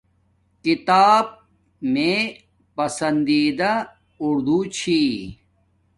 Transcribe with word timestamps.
کتاب 0.63 1.25
میں 1.93 2.17
پسندیدہ 2.77 3.71
اُودو 4.21 4.59
چھی 4.75 4.99